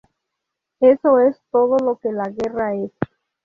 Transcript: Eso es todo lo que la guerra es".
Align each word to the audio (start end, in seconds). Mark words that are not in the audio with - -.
Eso 0.79 1.19
es 1.19 1.39
todo 1.51 1.77
lo 1.77 1.99
que 1.99 2.11
la 2.11 2.23
guerra 2.27 2.73
es". 2.73 2.91